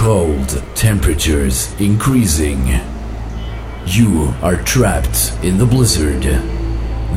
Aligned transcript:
Cold 0.00 0.64
temperatures 0.74 1.78
increasing. 1.78 2.80
You 3.84 4.32
are 4.40 4.56
trapped 4.62 5.38
in 5.42 5.58
the 5.58 5.66
blizzard. 5.66 6.22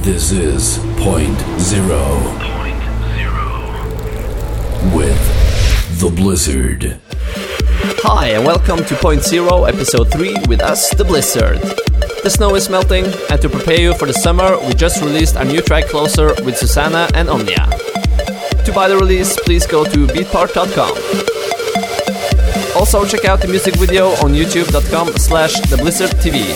This 0.04 0.34
is 0.34 0.80
Point 0.98 1.40
Zero. 1.62 2.20
Point 2.42 2.84
zero. 3.16 3.80
With 4.94 5.98
the 6.02 6.12
Blizzard. 6.14 7.00
Hi, 8.04 8.32
and 8.32 8.46
welcome 8.46 8.84
to 8.84 8.96
Point 8.96 9.24
Zero, 9.24 9.64
Episode 9.64 10.12
3, 10.12 10.36
with 10.50 10.60
us, 10.60 10.94
The 10.94 11.06
Blizzard. 11.06 11.62
The 12.22 12.30
snow 12.30 12.54
is 12.56 12.70
melting, 12.70 13.06
and 13.30 13.42
to 13.42 13.48
prepare 13.48 13.80
you 13.80 13.94
for 13.94 14.08
the 14.08 14.14
summer, 14.14 14.60
we 14.68 14.74
just 14.74 15.02
released 15.02 15.38
our 15.38 15.46
new 15.46 15.62
track 15.62 15.86
Closer 15.86 16.34
with 16.44 16.58
Susana 16.58 17.08
and 17.14 17.30
Omnia. 17.30 17.66
To 18.66 18.74
buy 18.76 18.90
the 18.90 18.98
release, 18.98 19.40
please 19.40 19.66
go 19.66 19.86
to 19.86 20.06
beatport.com. 20.08 21.43
Also, 22.84 23.06
check 23.06 23.24
out 23.24 23.40
the 23.40 23.48
music 23.48 23.76
video 23.76 24.10
on 24.26 24.34
youtube.com 24.34 25.08
slash 25.16 25.54
theblizzardtv. 25.72 26.52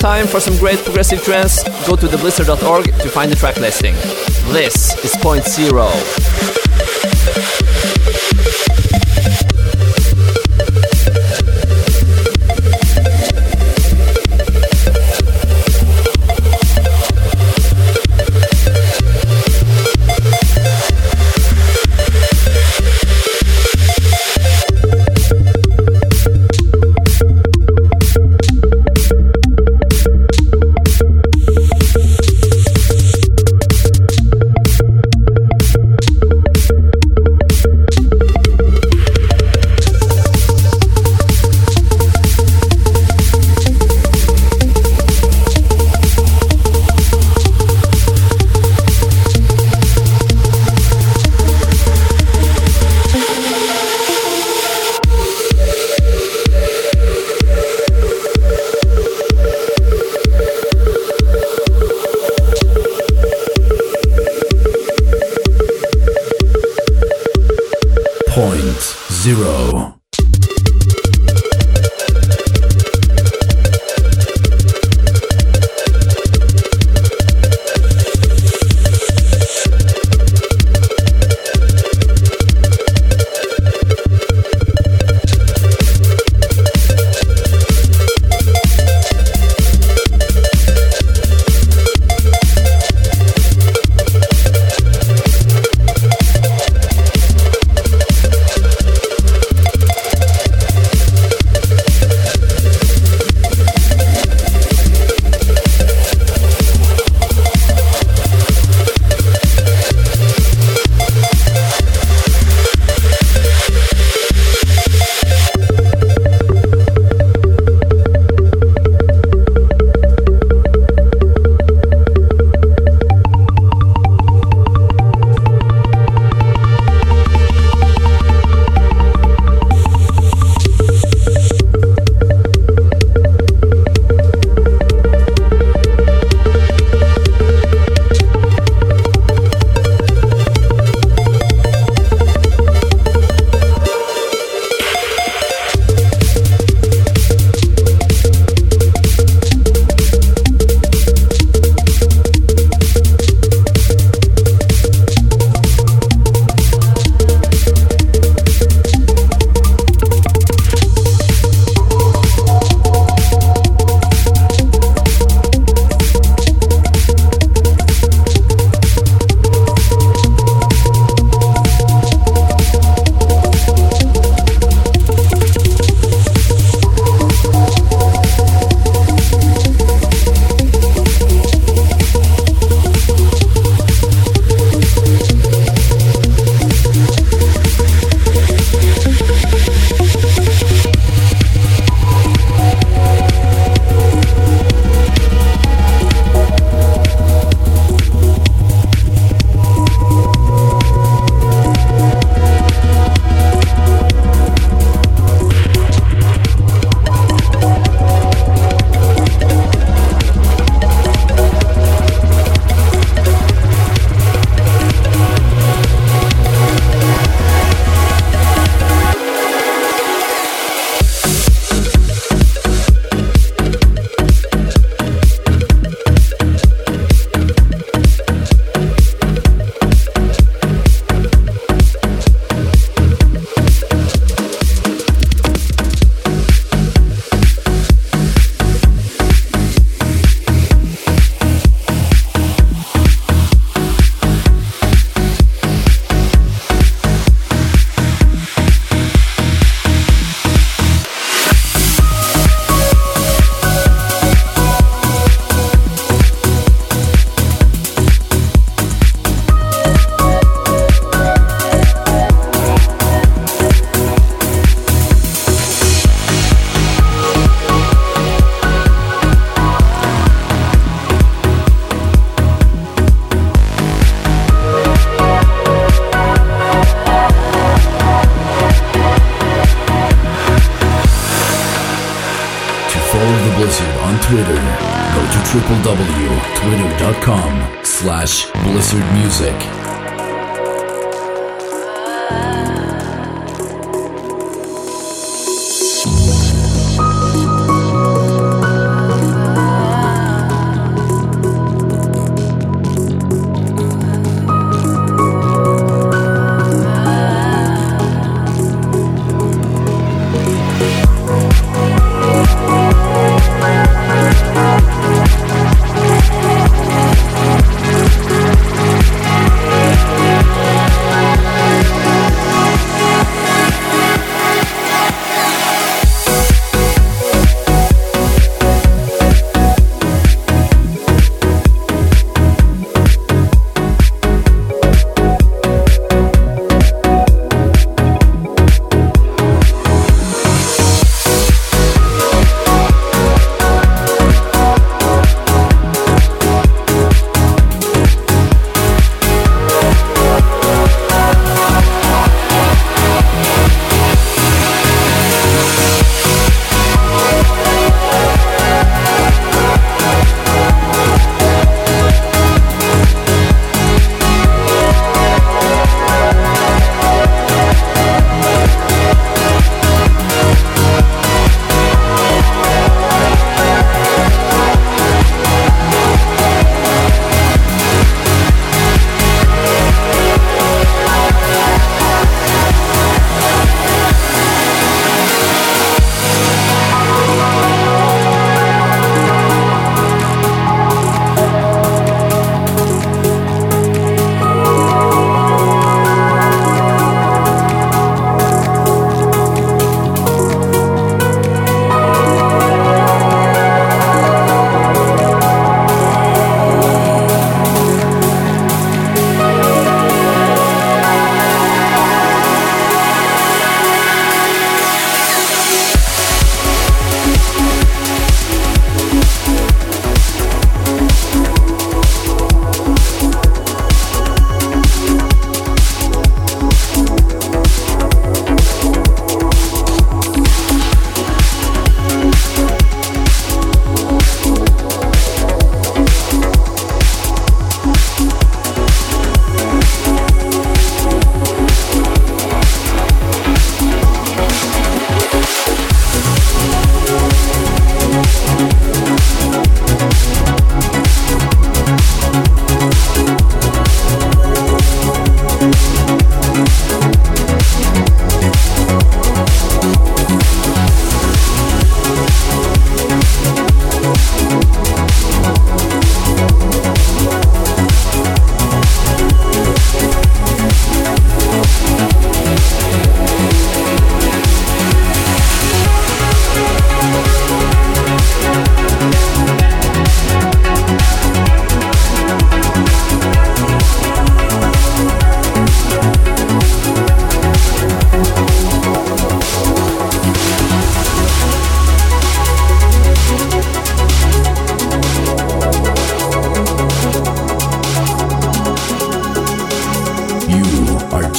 Time 0.00 0.26
for 0.26 0.40
some 0.40 0.56
great 0.56 0.80
progressive 0.80 1.22
trance, 1.22 1.62
go 1.86 1.94
to 1.94 2.08
theblizzard.org 2.08 2.86
to 2.86 3.08
find 3.08 3.30
the 3.30 3.36
track 3.36 3.58
listing. 3.58 3.94
This 4.52 4.92
is 5.04 5.14
Point 5.22 5.44
Zero. 5.44 5.88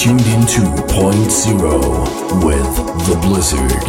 tuned 0.04 0.20
into 0.28 0.62
Point 0.90 1.32
Zero 1.32 1.80
with 2.44 2.76
The 3.08 3.18
Blizzard. 3.22 3.84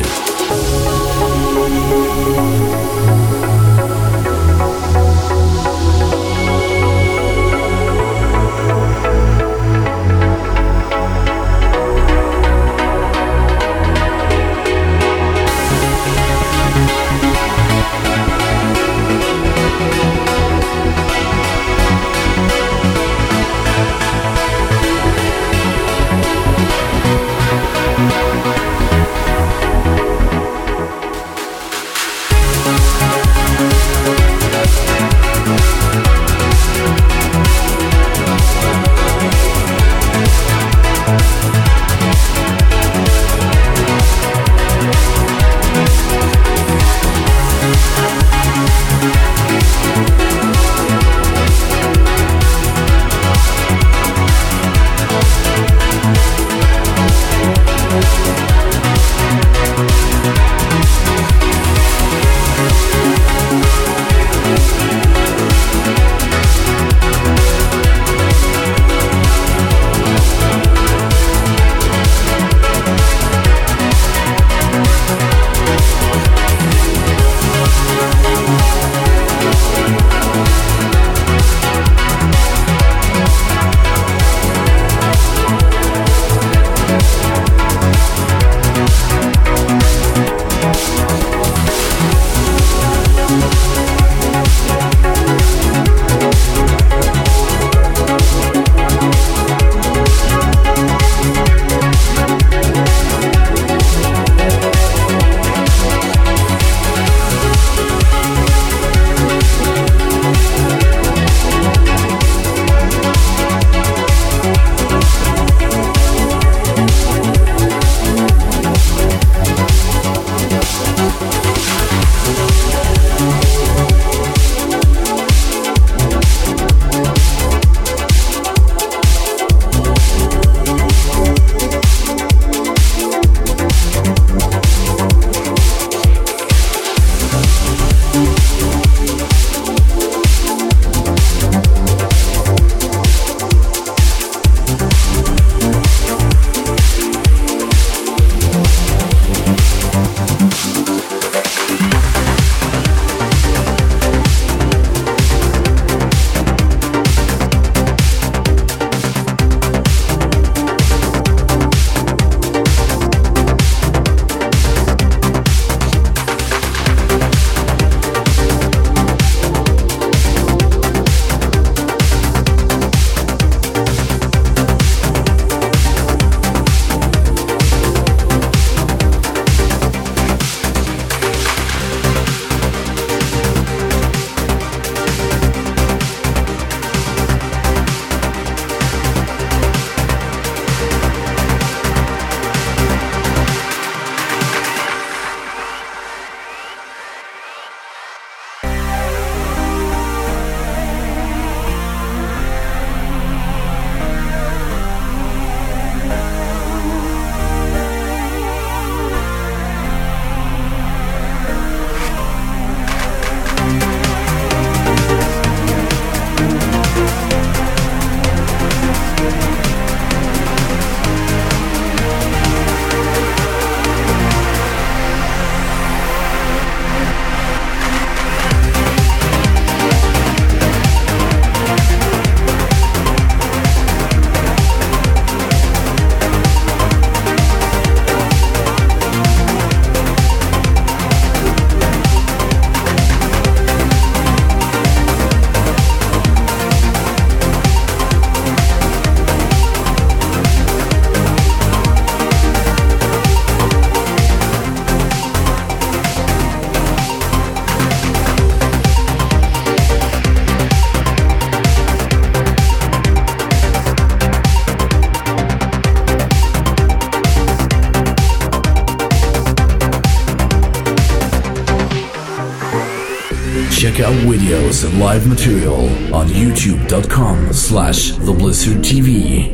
Live 274.98 275.26
material 275.26 275.86
on 276.14 276.28
youtube.com 276.28 277.52
slash 277.52 278.12
the 278.12 279.53